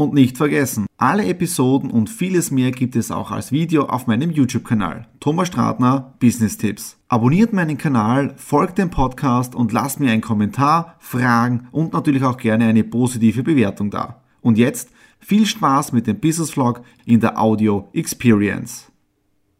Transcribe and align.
Und 0.00 0.14
nicht 0.14 0.38
vergessen, 0.38 0.86
alle 0.96 1.26
Episoden 1.26 1.90
und 1.90 2.08
vieles 2.08 2.50
mehr 2.50 2.70
gibt 2.70 2.96
es 2.96 3.10
auch 3.10 3.30
als 3.30 3.52
Video 3.52 3.84
auf 3.84 4.06
meinem 4.06 4.30
YouTube-Kanal. 4.30 5.06
Thomas 5.20 5.48
Stratner, 5.48 6.14
Business 6.18 6.56
Tipps. 6.56 6.96
Abonniert 7.08 7.52
meinen 7.52 7.76
Kanal, 7.76 8.32
folgt 8.38 8.78
dem 8.78 8.88
Podcast 8.88 9.54
und 9.54 9.72
lasst 9.72 10.00
mir 10.00 10.10
einen 10.10 10.22
Kommentar, 10.22 10.96
Fragen 11.00 11.68
und 11.70 11.92
natürlich 11.92 12.24
auch 12.24 12.38
gerne 12.38 12.64
eine 12.64 12.82
positive 12.82 13.42
Bewertung 13.42 13.90
da. 13.90 14.22
Und 14.40 14.56
jetzt 14.56 14.88
viel 15.18 15.44
Spaß 15.44 15.92
mit 15.92 16.06
dem 16.06 16.18
Business 16.18 16.52
Vlog 16.52 16.80
in 17.04 17.20
der 17.20 17.38
Audio 17.38 17.90
Experience. 17.92 18.90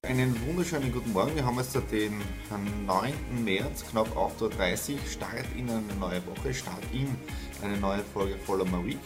Einen 0.09 0.35
wunderschönen 0.47 0.91
guten 0.91 1.13
Morgen. 1.13 1.35
Wir 1.35 1.45
haben 1.45 1.59
jetzt 1.59 1.75
den 1.93 2.15
9. 2.87 3.13
März, 3.45 3.85
knapp 3.91 4.09
8.30 4.17 4.95
Uhr. 4.95 4.99
Start 5.07 5.45
in 5.55 5.69
eine 5.69 5.83
neue 6.01 6.23
Woche, 6.27 6.55
Start 6.55 6.83
in 6.95 7.09
eine 7.63 7.77
neue 7.77 8.01
Folge 8.15 8.37
Follow 8.47 8.65
My 8.65 8.83
Week. 8.83 8.97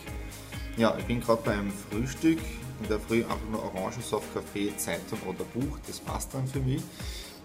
Ja, 0.76 0.92
ich 0.98 1.04
bin 1.04 1.20
gerade 1.20 1.40
beim 1.42 1.70
Frühstück. 1.70 2.40
In 2.82 2.88
der 2.88 2.98
Früh 2.98 3.22
einfach 3.22 3.48
nur 3.48 3.62
Orangensaft, 3.62 4.34
Kaffee, 4.34 4.76
Zeitung 4.76 5.20
oder 5.20 5.44
Buch. 5.44 5.78
Das 5.86 6.00
passt 6.00 6.34
dann 6.34 6.48
für 6.48 6.58
mich. 6.58 6.82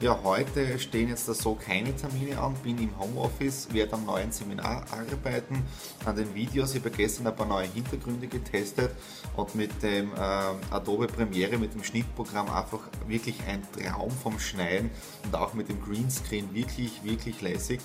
Ja, 0.01 0.17
heute 0.23 0.79
stehen 0.79 1.09
jetzt 1.09 1.27
da 1.27 1.33
so 1.35 1.53
keine 1.53 1.95
Termine 1.95 2.39
an, 2.39 2.55
bin 2.63 2.79
im 2.79 2.97
Homeoffice, 2.97 3.67
werde 3.71 3.93
am 3.93 4.05
neuen 4.05 4.31
Seminar 4.31 4.85
arbeiten, 4.91 5.61
an 6.05 6.15
den 6.15 6.33
Videos. 6.33 6.73
Ich 6.73 6.79
habe 6.79 6.89
gestern 6.89 7.27
ein 7.27 7.35
paar 7.35 7.45
neue 7.45 7.67
Hintergründe 7.67 8.27
getestet 8.27 8.91
und 9.35 9.53
mit 9.55 9.83
dem 9.83 10.13
äh, 10.13 10.17
Adobe 10.71 11.05
Premiere, 11.05 11.57
mit 11.57 11.73
dem 11.73 11.83
Schnittprogramm 11.83 12.49
einfach 12.49 12.79
wirklich 13.07 13.35
ein 13.47 13.61
Traum 13.73 14.09
vom 14.09 14.39
Schneiden 14.39 14.89
und 15.25 15.35
auch 15.35 15.53
mit 15.53 15.69
dem 15.69 15.79
Greenscreen 15.81 16.51
wirklich, 16.55 17.03
wirklich 17.03 17.41
lässig. 17.41 17.81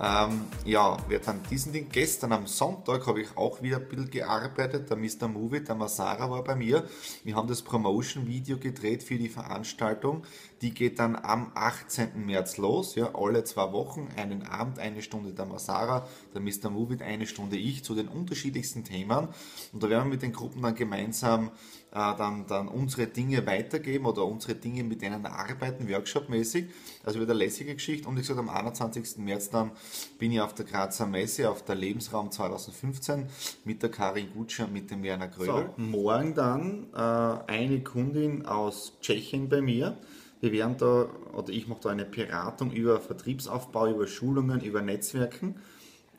Ähm, 0.00 0.42
ja, 0.64 0.96
wir 1.08 1.18
dann 1.18 1.40
diesen 1.50 1.72
Ding. 1.72 1.88
Gestern 1.90 2.32
am 2.32 2.46
Sonntag 2.46 3.06
habe 3.08 3.20
ich 3.20 3.36
auch 3.36 3.62
wieder 3.62 3.78
ein 3.78 3.88
bisschen 3.88 4.10
gearbeitet. 4.10 4.88
Der 4.90 4.96
Mr. 4.96 5.26
Movie, 5.26 5.60
der 5.60 5.74
Masara 5.74 6.30
war 6.30 6.44
bei 6.44 6.54
mir. 6.54 6.84
Wir 7.24 7.34
haben 7.34 7.48
das 7.48 7.62
Promotion-Video 7.62 8.58
gedreht 8.58 9.02
für 9.02 9.16
die 9.16 9.28
Veranstaltung. 9.28 10.22
Die 10.62 10.72
geht 10.72 11.00
dann 11.00 11.16
am 11.16 11.50
18. 11.54 12.26
März 12.26 12.58
los. 12.58 12.94
Ja, 12.94 13.14
alle 13.14 13.42
zwei 13.42 13.72
Wochen, 13.72 14.08
einen 14.16 14.44
Abend, 14.44 14.78
eine 14.78 15.02
Stunde 15.02 15.32
der 15.32 15.46
Masara, 15.46 16.06
der 16.32 16.42
Mr. 16.42 16.70
Movie, 16.70 17.02
eine 17.02 17.26
Stunde 17.26 17.56
ich 17.56 17.82
zu 17.82 17.96
den 17.96 18.06
unterschiedlichsten 18.06 18.84
Themen. 18.84 19.28
Und 19.72 19.82
da 19.82 19.90
werden 19.90 20.04
wir 20.04 20.10
mit 20.10 20.22
den 20.22 20.32
Gruppen 20.32 20.62
dann 20.62 20.76
gemeinsam 20.76 21.50
dann, 21.90 22.46
dann 22.46 22.68
unsere 22.68 23.06
Dinge 23.06 23.46
weitergeben 23.46 24.06
oder 24.06 24.24
unsere 24.24 24.54
Dinge 24.54 24.84
mit 24.84 25.02
denen 25.02 25.24
arbeiten, 25.24 25.88
workshopmäßig. 25.88 26.66
Also 27.04 27.20
wieder 27.20 27.34
lässige 27.34 27.74
Geschichte. 27.74 28.08
Und 28.08 28.18
ich 28.18 28.26
sage, 28.26 28.40
am 28.40 28.48
21. 28.48 29.18
März 29.18 29.50
dann 29.50 29.70
bin 30.18 30.32
ich 30.32 30.40
auf 30.40 30.54
der 30.54 30.66
Grazer 30.66 31.06
Messe, 31.06 31.50
auf 31.50 31.64
der 31.64 31.74
Lebensraum 31.74 32.30
2015 32.30 33.26
mit 33.64 33.82
der 33.82 33.90
Karin 33.90 34.28
Gutscher 34.34 34.66
mit 34.66 34.90
dem 34.90 35.02
Werner 35.02 35.28
Gröbel. 35.28 35.70
So, 35.76 35.82
morgen 35.82 36.34
dann 36.34 36.86
äh, 36.94 36.98
eine 36.98 37.82
Kundin 37.82 38.44
aus 38.46 38.92
Tschechien 39.00 39.48
bei 39.48 39.60
mir. 39.60 39.96
Wir 40.40 40.52
werden 40.52 40.76
da, 40.78 41.08
oder 41.32 41.52
ich 41.52 41.66
mache 41.66 41.80
da 41.82 41.88
eine 41.90 42.04
Beratung 42.04 42.70
über 42.70 43.00
Vertriebsaufbau, 43.00 43.88
über 43.88 44.06
Schulungen, 44.06 44.60
über 44.60 44.82
Netzwerken. 44.82 45.56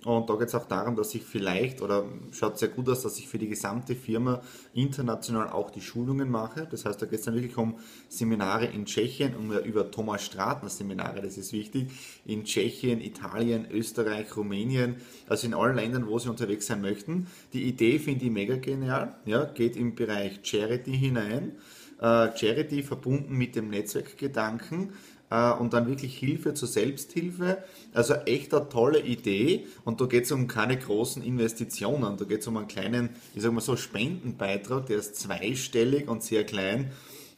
Und 0.06 0.30
da 0.30 0.36
geht 0.36 0.48
es 0.48 0.56
auch 0.56 0.66
darum, 0.66 0.96
dass 0.96 1.14
ich 1.14 1.24
vielleicht, 1.24 1.82
oder 1.82 2.06
schaut 2.32 2.58
sehr 2.58 2.70
gut 2.70 2.88
aus, 2.88 3.02
dass 3.02 3.20
ich 3.20 3.28
für 3.28 3.38
die 3.38 3.50
gesamte 3.50 3.96
Firma 3.96 4.42
international 4.74 5.50
auch 5.50 5.72
die 5.72 5.82
Schulungen 5.82 6.32
mache. 6.32 6.68
Das 6.72 6.86
heißt, 6.86 7.02
da 7.02 7.06
geht 7.06 7.20
es 7.20 7.26
dann 7.26 7.36
wirklich 7.36 7.58
um 7.58 7.76
Seminare 8.08 8.66
in 8.66 8.86
Tschechien, 8.86 9.36
um 9.36 9.52
über 9.52 9.92
Thomas 9.92 10.24
Stratner 10.24 10.70
Seminare, 10.70 11.22
das 11.22 11.38
ist 11.38 11.52
wichtig, 11.52 11.92
in 12.26 12.46
Tschechien, 12.46 13.02
Italien, 13.02 13.68
Österreich, 13.70 14.38
Rumänien, 14.38 14.96
also 15.28 15.48
in 15.48 15.54
allen 15.54 15.76
Ländern, 15.76 16.08
wo 16.08 16.18
Sie 16.18 16.30
unterwegs 16.30 16.68
sein 16.68 16.80
möchten. 16.80 17.28
Die 17.52 17.64
Idee 17.64 18.00
finde 18.00 18.26
ich 18.26 18.32
mega 18.32 18.56
genial, 18.56 19.16
ja, 19.26 19.44
geht 19.44 19.76
im 19.76 19.96
Bereich 19.96 20.40
Charity 20.44 20.98
hinein. 20.98 21.58
Uh, 22.02 22.34
Charity 22.34 22.82
verbunden 22.82 23.38
mit 23.38 23.58
dem 23.58 23.70
Netzwerkgedanken 23.70 24.94
äh, 25.30 25.52
und 25.52 25.74
dann 25.74 25.88
wirklich 25.88 26.18
Hilfe 26.18 26.54
zur 26.54 26.68
Selbsthilfe. 26.68 27.64
Also 27.94 28.14
echt 28.14 28.54
eine 28.54 28.70
tolle 28.70 29.02
Idee 29.02 29.68
und 29.86 30.02
da 30.02 30.06
geht 30.06 30.26
es 30.26 30.32
um 30.32 30.48
keine 30.48 30.78
großen 30.78 31.24
Investitionen, 31.24 32.18
da 32.18 32.26
geht 32.26 32.42
es 32.42 32.48
um 32.48 32.58
einen 32.58 32.68
kleinen, 32.68 33.10
ich 33.36 33.42
sag 33.42 33.52
mal 33.52 33.62
so, 33.62 33.76
Spendenbeitrag, 33.76 34.86
der 34.86 34.98
ist 34.98 35.16
zweistellig 35.16 36.08
und 36.08 36.24
sehr 36.24 36.44
klein 36.44 36.92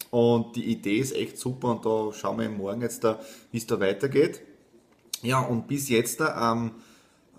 und 0.09 0.56
die 0.57 0.66
Idee 0.66 0.97
ist 0.97 1.16
echt 1.16 1.38
super 1.38 1.69
und 1.69 1.85
da 1.85 2.12
schauen 2.13 2.40
wir 2.40 2.50
morgen 2.50 2.81
jetzt 2.81 3.03
da, 3.03 3.19
wie 3.51 3.57
es 3.57 3.68
da 3.68 3.80
weitergeht. 3.80 4.41
Ja, 5.22 5.40
und 5.40 5.68
bis 5.68 5.90
jetzt 5.90 6.19
da 6.19 6.35
am, 6.35 6.72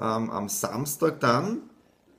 ähm, 0.01 0.31
am 0.31 0.49
Samstag 0.49 1.21
dann, 1.21 1.63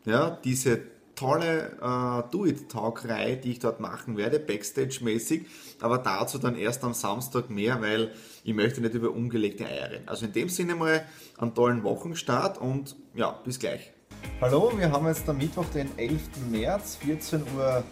ja, 0.05 0.29
diese 0.43 0.92
tolle 1.16 1.78
äh, 1.81 2.31
Do-It-Talk-Reihe, 2.31 3.38
die 3.38 3.51
ich 3.51 3.59
dort 3.59 3.79
machen 3.79 4.18
werde, 4.18 4.40
Backstage-mäßig, 4.40 5.46
aber 5.79 5.97
dazu 5.97 6.38
dann 6.38 6.56
erst 6.56 6.84
am 6.84 6.94
Samstag 6.94 7.50
mehr, 7.50 7.81
weil 7.81 8.12
ich 8.44 8.53
möchte 8.53 8.81
nicht 8.81 8.94
über 8.94 9.12
ungelegte 9.12 9.66
Eier 9.66 9.91
reden. 9.91 10.07
Also 10.07 10.25
in 10.25 10.34
dem 10.34 10.50
Sinne 10.50 10.75
mal 10.75 11.06
einen 11.38 11.53
tollen 11.53 11.84
Wochenstart 11.84 12.57
und 12.57 12.96
ja, 13.13 13.31
bis 13.44 13.59
gleich. 13.59 13.91
Hallo, 14.41 14.72
wir 14.78 14.91
haben 14.91 15.07
jetzt 15.07 15.28
am 15.28 15.38
Mittwoch, 15.38 15.66
den 15.73 15.90
11. 15.97 16.22
März, 16.50 17.00
14.52 17.06 17.41
Uhr. 17.56 17.84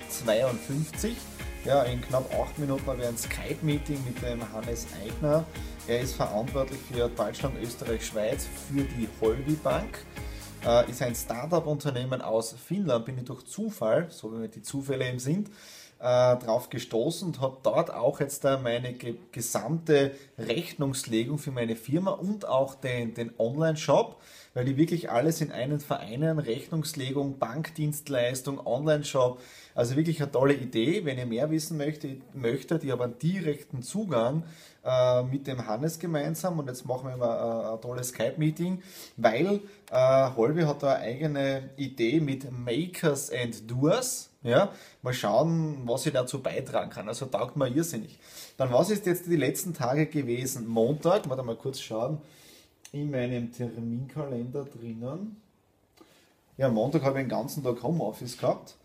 Ja, 1.63 1.83
in 1.83 2.01
knapp 2.01 2.25
8 2.33 2.57
Minuten 2.57 2.85
haben 2.87 2.99
wir 2.99 3.07
ein 3.07 3.17
Skype-Meeting 3.17 4.03
mit 4.05 4.21
dem 4.23 4.41
Hannes 4.51 4.87
Eigner. 5.03 5.45
Er 5.87 6.01
ist 6.01 6.15
verantwortlich 6.15 6.79
für 6.91 7.07
Deutschland, 7.09 7.55
Österreich, 7.61 8.05
Schweiz 8.05 8.47
für 8.67 8.81
die 8.81 9.07
Holvi 9.21 9.53
Bank 9.53 9.99
äh, 10.65 10.89
ist 10.89 11.01
ein 11.01 11.15
Startup-Unternehmen 11.15 12.21
aus 12.21 12.53
Finnland, 12.53 13.05
bin 13.05 13.17
ich 13.17 13.25
durch 13.25 13.45
Zufall, 13.45 14.07
so 14.09 14.41
wie 14.41 14.47
die 14.47 14.61
Zufälle 14.61 15.07
eben 15.07 15.19
sind, 15.19 15.49
äh, 15.99 16.35
drauf 16.37 16.69
gestoßen 16.69 17.27
und 17.27 17.41
habe 17.41 17.57
dort 17.63 17.93
auch 17.93 18.19
jetzt 18.19 18.45
äh, 18.45 18.57
meine 18.57 18.93
ge 18.93 19.15
gesamte 19.31 20.11
Rechnungslegung 20.37 21.37
für 21.37 21.51
meine 21.51 21.75
Firma 21.75 22.11
und 22.11 22.47
auch 22.47 22.75
den, 22.75 23.13
den 23.13 23.31
Online-Shop, 23.37 24.19
weil 24.53 24.65
die 24.65 24.77
wirklich 24.77 25.09
alles 25.09 25.41
in 25.41 25.51
einen 25.51 25.79
vereinen, 25.79 26.39
Rechnungslegung, 26.39 27.39
Bankdienstleistung, 27.39 28.65
Online-Shop, 28.65 29.39
also 29.75 29.95
wirklich 29.95 30.21
eine 30.21 30.31
tolle 30.31 30.53
Idee. 30.53 31.05
Wenn 31.05 31.17
ihr 31.17 31.25
mehr 31.25 31.49
wissen 31.51 31.77
möchtet, 31.77 32.35
möchtet 32.35 32.83
ihr 32.83 32.93
aber 32.93 33.05
einen 33.05 33.19
direkten 33.19 33.81
Zugang 33.81 34.43
äh, 34.83 35.23
mit 35.23 35.47
dem 35.47 35.67
Hannes 35.67 35.99
gemeinsam 35.99 36.59
und 36.59 36.67
jetzt 36.67 36.85
machen 36.85 37.09
wir 37.09 37.17
mal 37.17 37.71
äh, 37.71 37.73
ein 37.73 37.81
tolles 37.81 38.09
Skype-Meeting, 38.09 38.81
weil 39.17 39.61
äh, 39.91 40.29
Holby 40.35 40.63
hat 40.63 40.83
da 40.83 40.93
eine 40.93 41.03
eigene 41.03 41.69
Idee 41.77 42.19
mit 42.19 42.51
Makers 42.51 43.31
and 43.31 43.69
Doers. 43.69 44.29
Ja, 44.43 44.71
mal 45.03 45.13
schauen, 45.13 45.83
was 45.85 46.07
ich 46.07 46.13
dazu 46.13 46.41
beitragen 46.41 46.89
kann. 46.89 47.07
Also 47.07 47.27
taugt 47.27 47.57
mir 47.57 47.67
irrsinnig. 47.67 48.17
Dann, 48.57 48.71
was 48.71 48.89
ist 48.89 49.05
jetzt 49.05 49.27
die 49.27 49.35
letzten 49.35 49.75
Tage 49.75 50.07
gewesen? 50.07 50.67
Montag, 50.67 51.29
warte 51.29 51.43
mal 51.43 51.55
kurz 51.55 51.79
schauen, 51.79 52.19
in 52.91 53.11
meinem 53.11 53.51
Terminkalender 53.51 54.65
drinnen. 54.65 55.37
Ja, 56.57 56.69
Montag 56.69 57.03
habe 57.03 57.19
ich 57.19 57.25
den 57.25 57.29
ganzen 57.29 57.63
Tag 57.63 57.81
Homeoffice 57.81 58.37
gehabt 58.37 58.75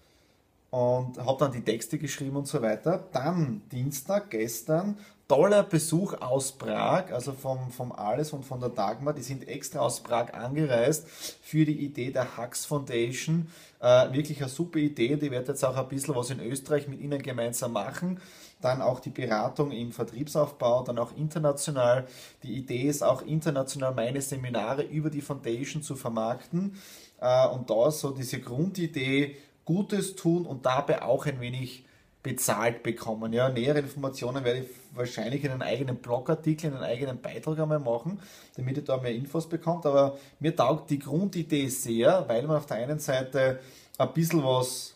und 0.71 1.19
habe 1.19 1.39
dann 1.39 1.53
die 1.53 1.63
Texte 1.63 1.99
geschrieben 1.99 2.37
und 2.37 2.47
so 2.47 2.63
weiter. 2.63 3.05
Dann 3.13 3.63
Dienstag, 3.73 4.31
gestern, 4.31 4.99
toller 5.29 5.65
Besuch 5.65 6.15
aus 6.21 6.53
Prag, 6.53 7.11
also 7.13 7.33
vom, 7.33 7.71
vom 7.71 7.93
Alles 7.93 8.33
und 8.33 8.45
von 8.45 8.61
der 8.61 8.69
Dagmar. 8.69 9.13
Die 9.13 9.23
sind 9.23 9.49
extra 9.49 9.81
aus 9.81 10.01
Prag 10.01 10.35
angereist 10.35 11.09
für 11.43 11.65
die 11.65 11.85
Idee 11.85 12.13
der 12.13 12.37
Hux 12.37 12.65
Foundation. 12.65 13.49
Äh, 13.81 14.13
wirklich 14.13 14.41
eine 14.41 14.49
super 14.49 14.79
Idee. 14.79 15.17
Die 15.17 15.31
wird 15.31 15.49
jetzt 15.49 15.65
auch 15.65 15.77
ein 15.77 15.89
bisschen 15.89 16.15
was 16.15 16.31
in 16.31 16.41
Österreich 16.41 16.87
mit 16.87 17.01
Ihnen 17.01 17.21
gemeinsam 17.21 17.73
machen. 17.73 18.21
Dann 18.61 18.81
auch 18.81 19.01
die 19.01 19.11
Beratung 19.11 19.73
im 19.73 19.93
Vertriebsaufbau, 19.93 20.83
dann 20.85 20.99
auch 20.99 21.17
international. 21.17 22.07
Die 22.43 22.57
Idee 22.57 22.83
ist 22.83 23.03
auch 23.03 23.23
international 23.23 23.95
meine 23.95 24.23
Seminare 24.23 24.83
über 24.83 25.11
die 25.11 25.21
Foundation 25.21 25.83
zu 25.83 25.97
vermarkten. 25.97 26.79
Äh, 27.21 27.49
und 27.49 27.69
da 27.69 27.89
ist 27.89 28.01
so 28.01 28.13
diese 28.13 28.41
Grundidee, 28.41 29.37
Gutes 29.65 30.15
tun 30.15 30.47
und 30.47 30.65
dabei 30.65 31.03
auch 31.03 31.27
ein 31.27 31.41
wenig 31.41 31.86
bezahlt 32.27 32.83
bekommen. 32.83 33.33
Ja, 33.33 33.49
nähere 33.49 33.79
Informationen 33.79 34.43
werde 34.43 34.61
ich 34.61 34.67
wahrscheinlich 34.93 35.45
in 35.45 35.53
einem 35.53 35.63
eigenen 35.63 35.97
Blogartikel, 35.99 36.71
in 36.71 36.77
einem 36.77 36.83
eigenen 36.83 37.21
Beitrag 37.21 37.57
einmal 37.61 37.79
machen, 37.79 38.19
damit 38.57 38.77
ihr 38.77 38.83
da 38.83 38.97
mehr 38.97 39.15
Infos 39.15 39.49
bekommt. 39.49 39.87
Aber 39.87 40.19
mir 40.41 40.57
taugt 40.57 40.91
die 40.91 40.99
Grundidee 40.99 41.69
sehr, 41.69 42.25
weil 42.27 42.43
man 42.43 42.57
auf 42.57 42.67
der 42.67 42.79
einen 42.79 42.99
Seite 42.99 43.61
ein 43.97 44.13
bisschen 44.13 44.43
was 44.43 44.95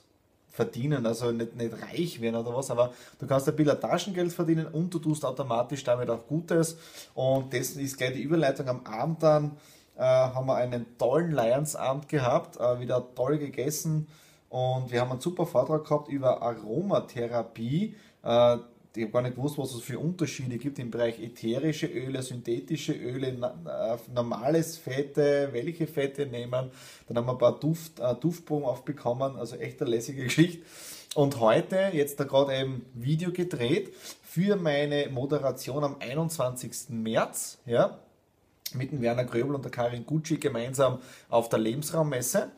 verdienen, 0.50 1.06
also 1.06 1.30
nicht, 1.30 1.54
nicht 1.54 1.72
reich 1.80 2.20
werden 2.20 2.34
oder 2.34 2.52
was, 2.52 2.68
aber 2.72 2.92
du 3.20 3.28
kannst 3.28 3.48
ein 3.48 3.54
bisschen 3.54 3.80
Taschengeld 3.80 4.32
verdienen 4.32 4.66
und 4.66 4.92
du 4.92 4.98
tust 4.98 5.24
automatisch 5.24 5.84
damit 5.84 6.10
auch 6.10 6.26
Gutes. 6.26 6.78
Und 7.14 7.54
das 7.54 7.70
ist 7.70 7.96
gleich 7.96 8.14
die 8.14 8.22
Überleitung 8.22 8.66
am 8.68 8.84
Abend 8.84 9.22
dann. 9.22 9.52
Äh, 9.96 10.02
haben 10.02 10.46
wir 10.46 10.56
einen 10.56 10.98
tollen 10.98 11.30
Lions-Abend 11.30 12.08
gehabt, 12.08 12.58
äh, 12.58 12.80
wieder 12.80 13.06
toll 13.14 13.38
gegessen 13.38 14.08
und 14.50 14.90
wir 14.90 15.00
haben 15.00 15.12
einen 15.12 15.20
super 15.20 15.46
Vortrag 15.46 15.84
gehabt 15.84 16.08
über 16.08 16.42
Aromatherapie. 16.42 17.94
Äh, 18.22 18.56
ich 18.96 19.04
habe 19.04 19.12
gar 19.12 19.22
nicht 19.22 19.36
gewusst, 19.36 19.56
was 19.56 19.72
es 19.72 19.82
für 19.82 20.00
Unterschiede 20.00 20.58
gibt 20.58 20.80
im 20.80 20.90
Bereich 20.90 21.20
ätherische 21.20 21.86
Öle, 21.86 22.20
synthetische 22.22 22.92
Öle, 22.92 23.32
normales 24.12 24.76
Fette, 24.76 25.50
welche 25.52 25.86
Fette 25.86 26.26
nehmen. 26.26 26.72
Dann 27.06 27.16
haben 27.16 27.26
wir 27.26 27.32
ein 27.32 27.38
paar 27.38 27.60
Duft, 27.60 28.00
äh, 28.00 28.14
Duftproben 28.16 28.66
aufbekommen, 28.66 29.36
also 29.36 29.54
echt 29.54 29.80
eine 29.80 29.90
lässige 29.90 30.24
Geschichte. 30.24 30.66
Und 31.14 31.38
heute, 31.38 31.90
jetzt 31.92 32.18
da 32.18 32.24
gerade 32.24 32.50
ein 32.50 32.82
Video 32.94 33.30
gedreht 33.30 33.94
für 34.24 34.56
meine 34.56 35.08
Moderation 35.10 35.84
am 35.84 35.96
21. 36.00 36.90
März, 36.90 37.58
ja, 37.66 38.00
mit 38.74 38.90
dem 38.90 39.00
Werner 39.00 39.24
Gröbel 39.24 39.54
und 39.54 39.64
der 39.64 39.70
Karin 39.70 40.06
Gucci 40.06 40.38
gemeinsam 40.38 40.98
auf 41.28 41.48
der 41.48 41.60
Lebensraummesse. 41.60 42.50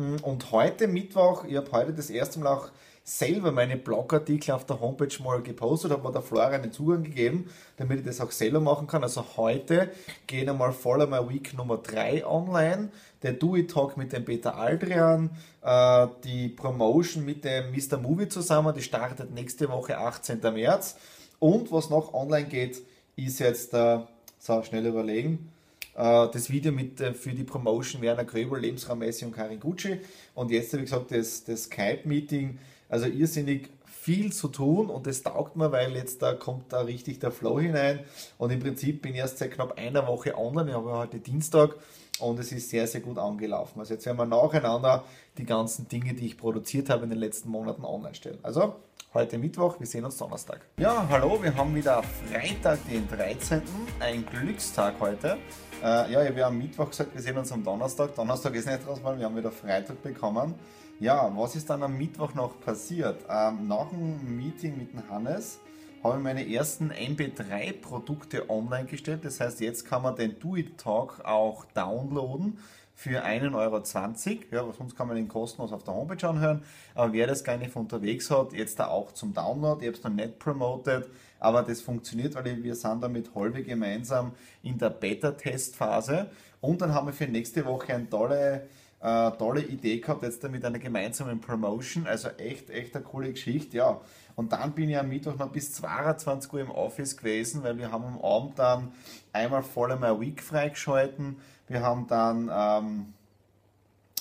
Und 0.00 0.50
heute 0.50 0.88
Mittwoch, 0.88 1.44
ich 1.44 1.56
habe 1.56 1.70
heute 1.72 1.92
das 1.92 2.08
erste 2.08 2.40
Mal 2.40 2.54
auch 2.54 2.70
selber 3.04 3.52
meine 3.52 3.76
Blogartikel 3.76 4.54
auf 4.54 4.64
der 4.64 4.80
Homepage 4.80 5.22
mal 5.22 5.42
gepostet, 5.42 5.90
habe 5.90 6.02
mir 6.02 6.12
der 6.12 6.22
Flora 6.22 6.48
einen 6.48 6.72
Zugang 6.72 7.02
gegeben, 7.02 7.50
damit 7.76 7.98
ich 7.98 8.06
das 8.06 8.20
auch 8.22 8.30
selber 8.30 8.60
machen 8.60 8.86
kann. 8.86 9.02
Also 9.02 9.22
heute 9.36 9.90
gehen 10.26 10.48
einmal 10.48 10.72
Follow 10.72 11.06
My 11.06 11.28
Week 11.28 11.52
Nummer 11.52 11.76
3 11.76 12.24
online, 12.24 12.88
der 13.22 13.34
Do 13.34 13.56
It 13.56 13.70
Talk 13.70 13.98
mit 13.98 14.14
dem 14.14 14.24
Peter 14.24 14.56
Aldrian, 14.56 15.32
äh, 15.62 16.06
die 16.24 16.48
Promotion 16.48 17.26
mit 17.26 17.44
dem 17.44 17.70
Mr. 17.70 17.98
Movie 17.98 18.28
zusammen, 18.28 18.74
die 18.74 18.82
startet 18.82 19.34
nächste 19.34 19.68
Woche 19.68 19.98
18. 19.98 20.40
März. 20.54 20.96
Und 21.40 21.70
was 21.72 21.90
noch 21.90 22.14
online 22.14 22.48
geht, 22.48 22.80
ist 23.16 23.38
jetzt, 23.38 23.74
äh, 23.74 23.98
so 24.38 24.62
schnell 24.62 24.86
überlegen, 24.86 25.52
das 25.94 26.50
Video 26.50 26.72
mit 26.72 27.00
äh, 27.00 27.14
für 27.14 27.32
die 27.32 27.44
Promotion 27.44 28.02
Werner 28.02 28.24
Gröbel, 28.24 28.60
Lebensraummesse 28.60 29.26
und 29.26 29.32
Karin 29.32 29.60
Gucci. 29.60 30.00
Und 30.34 30.50
jetzt 30.50 30.72
habe 30.72 30.84
ich 30.84 30.90
gesagt, 30.90 31.10
das, 31.10 31.44
das 31.44 31.64
Skype-Meeting 31.64 32.58
also 32.90 33.06
irrsinnig 33.06 33.70
viel 33.84 34.32
zu 34.32 34.48
tun 34.48 34.90
und 34.90 35.06
das 35.06 35.22
taugt 35.22 35.56
mir, 35.56 35.70
weil 35.72 35.94
jetzt 35.94 36.22
da 36.22 36.34
kommt 36.34 36.72
da 36.72 36.80
richtig 36.80 37.20
der 37.20 37.30
Flow 37.30 37.60
hinein 37.60 38.00
und 38.38 38.50
im 38.50 38.58
Prinzip 38.58 39.02
bin 39.02 39.12
ich 39.12 39.18
erst 39.18 39.38
seit 39.38 39.52
knapp 39.52 39.78
einer 39.78 40.06
Woche 40.06 40.36
online, 40.36 40.70
ich 40.70 40.76
habe 40.76 40.90
heute 40.90 41.18
Dienstag 41.18 41.76
und 42.18 42.38
es 42.40 42.50
ist 42.50 42.70
sehr, 42.70 42.86
sehr 42.86 43.02
gut 43.02 43.18
angelaufen. 43.18 43.78
Also 43.78 43.94
jetzt 43.94 44.06
werden 44.06 44.16
wir 44.16 44.26
nacheinander 44.26 45.04
die 45.38 45.44
ganzen 45.44 45.86
Dinge, 45.86 46.14
die 46.14 46.26
ich 46.26 46.38
produziert 46.38 46.90
habe 46.90 47.04
in 47.04 47.10
den 47.10 47.18
letzten 47.18 47.50
Monaten 47.50 47.84
online 47.84 48.14
stellen. 48.14 48.38
Also 48.42 48.74
heute 49.14 49.38
Mittwoch, 49.38 49.78
wir 49.78 49.86
sehen 49.86 50.04
uns 50.04 50.16
Donnerstag. 50.16 50.60
Ja, 50.78 51.06
hallo, 51.08 51.38
wir 51.42 51.54
haben 51.54 51.74
wieder 51.74 52.02
Freitag, 52.02 52.78
den 52.88 53.06
13. 53.08 53.62
Ein 54.00 54.24
Glückstag 54.26 54.94
heute. 54.98 55.36
Äh, 55.82 56.12
ja, 56.12 56.22
ich 56.22 56.28
habe 56.28 56.44
am 56.44 56.58
Mittwoch 56.58 56.90
gesagt, 56.90 57.14
wir 57.14 57.22
sehen 57.22 57.38
uns 57.38 57.50
am 57.52 57.64
Donnerstag. 57.64 58.14
Donnerstag 58.14 58.54
ist 58.54 58.66
nicht 58.66 58.86
raus, 58.86 59.00
weil 59.02 59.18
wir 59.18 59.24
haben 59.24 59.36
wieder 59.36 59.50
Freitag 59.50 60.02
bekommen. 60.02 60.54
Ja, 60.98 61.32
was 61.34 61.56
ist 61.56 61.70
dann 61.70 61.82
am 61.82 61.96
Mittwoch 61.96 62.34
noch 62.34 62.60
passiert? 62.60 63.24
Ähm, 63.30 63.66
nach 63.66 63.88
dem 63.88 64.36
Meeting 64.36 64.76
mit 64.76 64.92
dem 64.92 65.08
Hannes 65.08 65.58
habe 66.04 66.18
ich 66.18 66.22
meine 66.22 66.46
ersten 66.54 66.92
MP3-Produkte 66.92 68.50
online 68.50 68.84
gestellt. 68.84 69.24
Das 69.24 69.40
heißt, 69.40 69.60
jetzt 69.60 69.86
kann 69.86 70.02
man 70.02 70.16
den 70.16 70.38
Do 70.38 70.54
It 70.56 70.76
Talk 70.76 71.24
auch 71.24 71.64
downloaden 71.72 72.58
für 72.94 73.24
1,20 73.24 73.54
Euro. 73.54 74.68
Ja, 74.68 74.72
sonst 74.76 74.94
kann 74.94 75.08
man 75.08 75.16
den 75.16 75.28
kostenlos 75.28 75.72
auf 75.72 75.84
der 75.84 75.94
Homepage 75.94 76.28
anhören. 76.28 76.62
Aber 76.94 77.14
wer 77.14 77.26
das 77.26 77.42
gar 77.42 77.56
nicht 77.56 77.70
von 77.70 77.82
unterwegs 77.82 78.30
hat, 78.30 78.52
jetzt 78.52 78.78
da 78.78 78.88
auch 78.88 79.12
zum 79.12 79.32
Download. 79.32 79.80
Ich 79.80 79.88
habe 79.88 79.96
es 79.96 80.04
noch 80.04 80.10
nicht 80.10 80.38
promoted, 80.38 81.08
aber 81.40 81.62
das 81.62 81.80
funktioniert, 81.80 82.34
weil 82.36 82.62
wir 82.62 82.74
sind 82.76 83.02
da 83.02 83.08
mit 83.08 83.34
Holbe 83.34 83.62
gemeinsam 83.64 84.32
in 84.62 84.78
der 84.78 84.90
Beta-Testphase. 84.90 86.30
Und 86.60 86.80
dann 86.80 86.94
haben 86.94 87.08
wir 87.08 87.14
für 87.14 87.26
nächste 87.26 87.64
Woche 87.64 87.94
eine 87.94 88.08
tolle 88.08 88.68
äh, 89.00 89.30
tolle 89.32 89.62
Idee 89.62 89.98
gehabt, 89.98 90.22
jetzt 90.22 90.46
mit 90.50 90.64
einer 90.64 90.78
gemeinsamen 90.78 91.40
Promotion. 91.40 92.06
Also 92.06 92.28
echt, 92.36 92.70
echt 92.70 92.94
eine 92.94 93.04
coole 93.04 93.32
Geschichte, 93.32 93.78
ja. 93.78 94.00
Und 94.36 94.52
dann 94.52 94.72
bin 94.72 94.88
ich 94.88 94.98
am 94.98 95.08
Mittwoch 95.08 95.36
noch 95.36 95.50
bis 95.50 95.72
22 95.74 96.52
Uhr 96.52 96.60
im 96.60 96.70
Office 96.70 97.16
gewesen, 97.16 97.62
weil 97.62 97.78
wir 97.78 97.90
haben 97.90 98.04
am 98.04 98.20
Abend 98.22 98.58
dann 98.58 98.92
einmal 99.32 99.62
Follow 99.62 99.96
My 99.96 100.18
Week 100.20 100.42
freigeschalten. 100.42 101.36
Wir 101.66 101.82
haben 101.82 102.06
dann 102.06 102.50
ähm, 102.52 103.14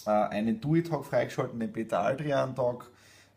äh, 0.06 0.12
einen 0.12 0.60
Do-It-Talk 0.60 1.06
freigeschalten, 1.06 1.60
den 1.60 1.72
Peter 1.72 2.00
Aldrian-Talk 2.00 2.90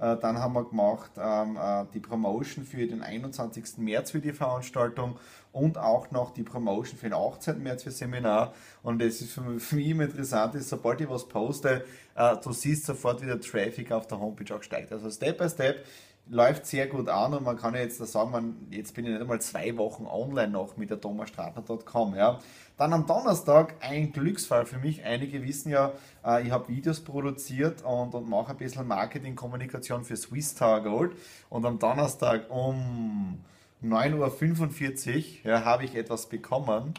dann 0.03 0.39
haben 0.39 0.55
wir 0.55 0.65
gemacht 0.65 1.13
ähm, 1.17 1.57
äh, 1.57 1.85
die 1.95 2.01
Promotion 2.01 2.65
für 2.65 2.87
den 2.87 3.03
21. 3.03 3.79
März 3.79 4.11
für 4.11 4.21
die 4.21 4.33
Veranstaltung 4.33 5.17
und 5.53 5.79
auch 5.79 6.11
noch 6.11 6.33
die 6.33 6.43
Promotion 6.43 6.99
für 6.99 7.09
den 7.09 7.15
18. 7.15 7.63
März 7.63 7.85
für 7.85 7.91
Seminar. 7.91 8.53
Und 8.83 9.01
es 9.01 9.21
ist 9.21 9.33
für 9.33 9.77
mich 9.77 9.89
immer 9.89 10.05
interessant, 10.05 10.55
ist, 10.57 10.71
sobald 10.71 11.01
ich 11.01 11.09
was 11.09 11.29
poste, 11.29 11.85
äh, 12.17 12.37
du 12.43 12.53
siehst 12.53 12.87
sofort, 12.87 13.23
wie 13.23 13.27
der 13.27 13.41
Traffic 13.41 13.93
auf 13.93 14.07
der 14.07 14.19
Homepage 14.19 14.55
auch 14.57 14.63
steigt. 14.63 14.93
Also 14.93 15.11
Step 15.11 15.39
by 15.39 15.49
Step 15.49 15.85
läuft 16.29 16.67
sehr 16.67 16.87
gut 16.87 17.09
an 17.09 17.35
und 17.35 17.45
man 17.45 17.57
kann 17.57 17.75
ja 17.75 17.81
jetzt 17.81 17.99
sagen, 17.99 18.31
man, 18.31 18.57
jetzt 18.71 18.95
bin 18.95 19.05
ich 19.05 19.13
nicht 19.13 19.21
einmal 19.21 19.41
zwei 19.41 19.77
Wochen 19.77 20.07
online 20.07 20.53
noch 20.53 20.77
mit 20.77 20.91
der 20.91 21.01
thomasstratner.com. 21.01 22.15
Ja. 22.15 22.39
Dann 22.79 22.93
am 22.93 23.07
Donnerstag 23.07 23.75
ein 23.81 24.13
Glücksfall 24.13 24.65
für 24.65 24.79
mich. 24.79 25.05
Einige 25.05 25.43
wissen 25.43 25.71
ja, 25.71 25.93
äh, 26.25 26.47
ich 26.47 26.51
habe 26.51 26.69
Videos 26.69 27.01
produziert 27.01 27.83
und, 27.83 28.15
und 28.15 28.29
mache 28.29 28.53
ein 28.53 28.57
bisschen 28.57 28.87
Marketing-Kommunikation 28.87 30.05
für 30.05 30.17
Swiss 30.17 30.55
Tower 30.55 30.81
Gold. 30.83 31.13
Und 31.51 31.67
am 31.67 31.79
Donnerstag 31.79 32.51
um 32.51 33.39
9.45 33.85 35.45
Uhr 35.45 35.51
ja, 35.51 35.65
habe 35.65 35.85
ich 35.85 35.95
etwas 35.95 36.29
bekommen, 36.29 36.95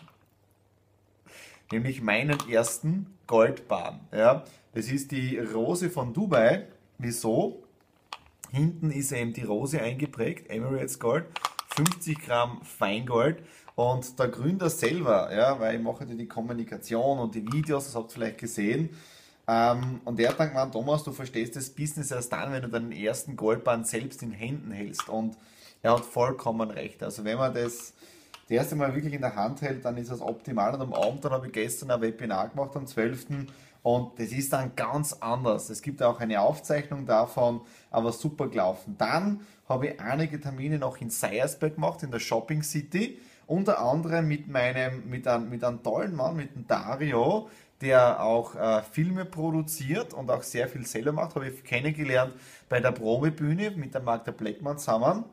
nämlich 1.72 2.02
meinen 2.02 2.38
ersten 2.50 3.08
Goldbahn. 3.25 4.02
Ja. 4.12 4.44
Das 4.74 4.88
ist 4.88 5.12
die 5.12 5.38
Rose 5.38 5.90
von 5.90 6.14
Dubai. 6.14 6.68
Wieso? 6.98 7.62
Hinten 8.53 8.91
ist 8.91 9.11
eben 9.11 9.33
die 9.33 9.41
Rose 9.41 9.81
eingeprägt, 9.81 10.47
Emirates 10.47 11.00
Gold, 11.00 11.25
50 11.75 12.19
Gramm 12.19 12.61
Feingold. 12.61 13.41
Und 13.73 14.19
der 14.19 14.27
Gründer 14.27 14.69
selber, 14.69 15.35
ja, 15.35 15.59
weil 15.59 15.77
ich 15.77 15.81
mache 15.81 16.05
die 16.05 16.27
Kommunikation 16.27 17.17
und 17.17 17.33
die 17.33 17.51
Videos, 17.51 17.85
das 17.85 17.95
habt 17.95 18.11
ihr 18.11 18.13
vielleicht 18.13 18.38
gesehen. 18.38 18.91
Ähm, 19.48 20.01
und 20.05 20.19
er 20.19 20.29
hat 20.29 20.39
dann 20.39 20.50
gemeint, 20.50 20.72
Thomas, 20.72 21.03
du 21.03 21.12
verstehst 21.12 21.55
das 21.55 21.72
Business 21.72 22.12
erst 22.12 22.31
dann, 22.31 22.51
wenn 22.51 22.62
du 22.62 22.69
deinen 22.69 22.91
ersten 22.91 23.36
Goldbahn 23.36 23.86
selbst 23.86 24.22
in 24.22 24.31
Händen 24.31 24.69
hältst. 24.69 25.10
Und 25.10 25.36
er 25.81 25.93
hat 25.93 26.05
vollkommen 26.05 26.69
recht. 26.69 27.01
Also 27.01 27.25
wenn 27.25 27.39
man 27.39 27.55
das 27.55 27.93
das 28.43 28.51
erste 28.51 28.75
Mal 28.75 28.93
wirklich 28.93 29.15
in 29.15 29.22
der 29.22 29.36
Hand 29.36 29.63
hält, 29.63 29.83
dann 29.83 29.98
ist 29.98 30.12
das 30.12 30.22
optimal. 30.22 30.75
Und 30.75 30.81
am 30.81 30.93
Abend, 30.93 31.25
dann 31.25 31.31
habe 31.31 31.48
ich 31.48 31.53
gestern 31.53 31.89
ein 31.89 32.01
Webinar 32.01 32.50
gemacht, 32.50 32.75
am 32.75 32.86
12. 32.86 33.48
Und 33.84 34.18
das 34.18 34.32
ist 34.32 34.54
dann 34.54 34.75
ganz 34.75 35.13
anders. 35.20 35.70
Es 35.70 35.82
gibt 35.82 36.02
auch 36.02 36.20
eine 36.22 36.40
Aufzeichnung 36.42 37.06
davon, 37.06 37.62
aber 37.92 38.13
super 38.13 38.48
gelaufen. 38.48 38.96
Dann 38.98 39.42
habe 39.68 39.88
ich 39.88 40.00
einige 40.00 40.40
Termine 40.40 40.80
noch 40.80 40.98
in 41.02 41.10
Seiersberg 41.10 41.75
gemacht, 41.75 42.02
in 42.02 42.10
der 42.10 42.20
Shopping 42.20 42.63
City. 42.63 43.20
Unter 43.46 43.80
anderem 43.80 44.30
mit 44.30 44.48
meinem, 44.48 45.10
mit 45.10 45.28
einem, 45.28 45.50
mit 45.50 45.66
einem 45.66 45.84
tollen 45.84 46.16
Mann, 46.16 46.38
mit 46.38 46.56
dem 46.56 46.66
Dario, 46.66 47.50
der 47.82 48.24
auch 48.24 48.56
äh, 48.56 48.82
Filme 48.84 49.25
produziert 49.25 50.13
und 50.13 50.32
auch 50.32 50.44
sehr 50.44 50.70
viel 50.70 50.86
selber 50.88 51.12
macht, 51.12 51.36
habe 51.36 51.50
ich 51.50 51.63
kennengelernt 51.66 52.34
bei 52.70 52.80
der 52.80 52.94
Promebühne 52.94 53.72
mit 53.72 53.94
der 53.94 54.02
Magda 54.02 54.32
Bleckmann 54.32 54.78
zusammen 54.78 55.25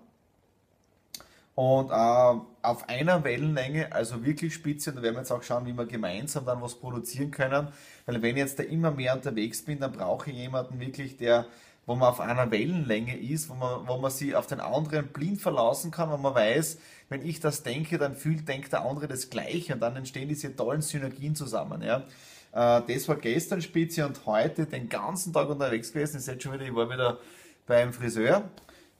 und 1.60 1.90
äh, 1.90 2.40
auf 2.62 2.88
einer 2.88 3.22
Wellenlänge, 3.22 3.92
also 3.92 4.24
wirklich 4.24 4.54
spitze, 4.54 4.88
und 4.88 4.96
da 4.96 5.02
werden 5.02 5.16
wir 5.16 5.20
jetzt 5.20 5.30
auch 5.30 5.42
schauen, 5.42 5.66
wie 5.66 5.74
wir 5.74 5.84
gemeinsam 5.84 6.46
dann 6.46 6.62
was 6.62 6.76
produzieren 6.76 7.30
können, 7.30 7.68
weil 8.06 8.22
wenn 8.22 8.34
ich 8.34 8.40
jetzt 8.40 8.58
da 8.58 8.62
immer 8.62 8.90
mehr 8.90 9.14
unterwegs 9.14 9.62
bin, 9.62 9.78
dann 9.78 9.92
brauche 9.92 10.30
ich 10.30 10.36
jemanden 10.38 10.80
wirklich, 10.80 11.18
der, 11.18 11.44
wo 11.84 11.96
man 11.96 12.08
auf 12.08 12.20
einer 12.20 12.50
Wellenlänge 12.50 13.14
ist, 13.20 13.50
wo 13.50 13.54
man, 13.56 13.86
wo 13.86 13.98
man 13.98 14.10
sich 14.10 14.34
auf 14.34 14.46
den 14.46 14.60
anderen 14.60 15.08
blind 15.08 15.42
verlassen 15.42 15.90
kann, 15.90 16.10
wo 16.10 16.16
man 16.16 16.34
weiß, 16.34 16.78
wenn 17.10 17.26
ich 17.26 17.40
das 17.40 17.62
denke, 17.62 17.98
dann 17.98 18.16
fühlt, 18.16 18.48
denkt 18.48 18.72
der 18.72 18.86
andere 18.86 19.06
das 19.06 19.28
Gleiche 19.28 19.74
und 19.74 19.80
dann 19.80 19.96
entstehen 19.96 20.30
diese 20.30 20.56
tollen 20.56 20.80
Synergien 20.80 21.34
zusammen, 21.34 21.82
ja. 21.82 22.04
Äh, 22.52 22.80
das 22.88 23.06
war 23.06 23.16
gestern 23.16 23.60
spitze 23.60 24.06
und 24.06 24.24
heute 24.24 24.64
den 24.64 24.88
ganzen 24.88 25.34
Tag 25.34 25.50
unterwegs 25.50 25.92
gewesen. 25.92 26.16
Ihr 26.16 26.20
seht 26.20 26.42
schon 26.42 26.54
wieder, 26.54 26.64
ich 26.64 26.74
war 26.74 26.88
wieder 26.88 27.18
beim 27.66 27.92
Friseur 27.92 28.48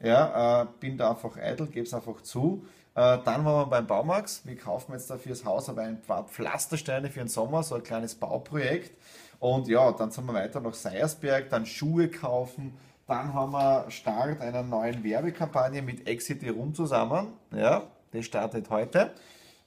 ja, 0.03 0.63
äh, 0.63 0.67
bin 0.81 0.97
da 0.97 1.11
einfach 1.11 1.37
eitel, 1.37 1.67
gebe 1.67 1.87
es 1.87 1.95
einfach 1.95 2.23
zu. 2.23 2.65
Äh, 2.95 3.19
dann 3.25 3.45
waren 3.45 3.45
wir 3.45 3.67
beim 3.67 3.87
Baumarkt. 3.87 4.43
Wir 4.45 4.57
kaufen 4.57 4.93
jetzt 4.93 5.11
da 5.11 5.17
fürs 5.17 5.45
Haus 5.45 5.69
aber 5.69 5.83
ein 5.83 6.01
paar 6.03 6.25
Pflastersteine 6.25 7.09
für 7.11 7.21
den 7.21 7.29
Sommer, 7.29 7.63
so 7.63 7.77
ein 7.77 7.83
kleines 7.83 8.15
Bauprojekt. 8.15 8.93
Und 9.39 9.69
ja, 9.69 9.93
dann 9.93 10.11
sind 10.11 10.27
wir 10.27 10.35
weiter 10.35 10.61
nach 10.61 10.75
Seiersberg, 10.75 11.49
dann 11.51 11.65
Schuhe 11.67 12.09
kaufen. 12.09 12.77
Dann 13.07 13.33
haben 13.35 13.53
wir 13.53 13.91
Start 13.91 14.41
einer 14.41 14.63
neuen 14.63 15.03
Werbekampagne 15.03 15.83
mit 15.83 16.07
Exit 16.07 16.43
Rum 16.51 16.75
zusammen. 16.75 17.29
Ja, 17.53 17.83
das 18.13 18.25
startet 18.27 18.71
heute. 18.71 19.13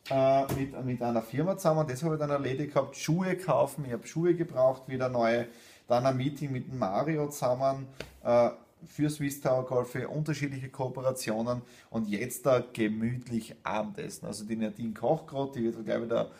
äh, 0.09 0.43
mit, 0.53 0.85
mit 0.85 1.01
einer 1.01 1.21
Firma 1.21 1.57
zusammen. 1.57 1.87
Das 1.87 2.03
habe 2.03 2.15
ich 2.15 2.19
dann 2.19 2.29
erledigt 2.29 2.73
gehabt. 2.73 2.95
Schuhe 2.97 3.37
kaufen. 3.37 3.85
Ich 3.85 3.93
habe 3.93 4.05
Schuhe 4.07 4.35
gebraucht, 4.35 4.83
wieder 4.87 5.09
neue. 5.09 5.47
Dann 5.87 6.05
ein 6.05 6.17
Meeting 6.17 6.51
mit 6.51 6.73
Mario 6.73 7.29
zusammen. 7.29 7.87
Äh, 8.23 8.49
für 8.85 9.09
Swiss 9.09 9.41
Tower 9.41 9.65
Golf, 9.65 9.91
für 9.91 10.07
unterschiedliche 10.09 10.69
Kooperationen 10.69 11.61
und 11.89 12.07
jetzt 12.07 12.45
da 12.45 12.63
gemütlich 12.73 13.55
Abendessen. 13.63 14.25
Also 14.25 14.45
die 14.45 14.55
Nadine 14.55 14.93
kocht 14.93 15.27
gerade, 15.27 15.51
die 15.53 15.63
wird 15.63 15.85
gleich 15.85 16.01
wieder 16.01 16.31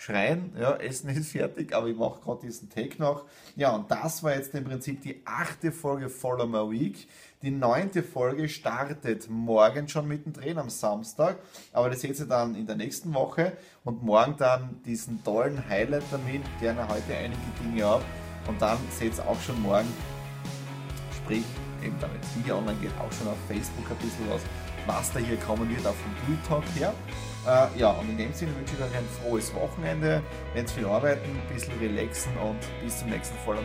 schreien, 0.00 0.54
ja, 0.58 0.76
Essen 0.76 1.10
ist 1.10 1.32
fertig, 1.32 1.74
aber 1.74 1.88
ich 1.88 1.96
mache 1.96 2.20
gerade 2.20 2.40
diesen 2.46 2.70
Take 2.70 2.98
noch. 2.98 3.26
Ja, 3.54 3.74
und 3.74 3.90
das 3.90 4.22
war 4.22 4.34
jetzt 4.34 4.54
im 4.54 4.64
Prinzip 4.64 5.02
die 5.02 5.20
achte 5.26 5.72
Folge 5.72 6.08
Follow 6.08 6.46
My 6.46 6.70
Week. 6.70 7.06
Die 7.42 7.50
neunte 7.50 8.02
Folge 8.02 8.48
startet 8.48 9.28
morgen 9.28 9.88
schon 9.88 10.08
mittendrin 10.08 10.56
am 10.56 10.70
Samstag, 10.70 11.38
aber 11.74 11.90
das 11.90 12.00
seht 12.00 12.18
ihr 12.18 12.26
dann 12.26 12.54
in 12.54 12.66
der 12.66 12.76
nächsten 12.76 13.12
Woche 13.12 13.52
und 13.84 14.02
morgen 14.02 14.36
dann 14.38 14.80
diesen 14.86 15.22
tollen 15.22 15.68
Highlight-Termin, 15.68 16.42
der 16.62 16.88
heute 16.88 17.14
einige 17.14 17.40
Dinge 17.62 17.84
ab 17.84 18.02
und 18.48 18.60
dann 18.60 18.78
seht 18.90 19.18
ihr 19.18 19.28
auch 19.28 19.40
schon 19.42 19.60
morgen, 19.60 19.88
sprich 21.14 21.44
eben 21.82 21.96
damit 22.00 22.20
Video 22.36 22.58
online 22.58 22.78
geht, 22.80 22.92
auch 22.98 23.12
schon 23.12 23.28
auf 23.28 23.36
Facebook 23.48 23.90
ein 23.90 23.96
bisschen 23.96 24.28
was, 24.30 24.42
was 24.86 25.12
da 25.12 25.18
hier 25.18 25.36
kommen 25.38 25.68
wird, 25.68 25.86
auf 25.86 25.96
dem 25.96 26.26
Blue 26.26 26.38
Talk 26.48 26.64
her. 26.76 26.92
Äh, 27.46 27.78
ja, 27.78 27.90
und 27.90 28.08
in 28.10 28.18
dem 28.18 28.32
Sinne 28.32 28.54
wünsche 28.56 28.74
ich 28.74 28.82
euch 28.82 28.96
ein 28.96 29.06
frohes 29.22 29.54
Wochenende, 29.54 30.22
wenn 30.54 30.66
viel 30.68 30.86
arbeiten, 30.86 31.30
ein 31.30 31.54
bisschen 31.54 31.78
relaxen 31.78 32.32
und 32.38 32.58
bis 32.82 32.98
zum 32.98 33.08
nächsten 33.08 33.36
Follow. 33.44 33.60